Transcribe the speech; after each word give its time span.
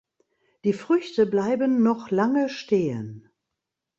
Die 0.63 0.73
Früchte 0.73 1.27
bleiben 1.27 1.83
noch 1.83 2.09
lange 2.09 2.49
stehen. 2.49 3.29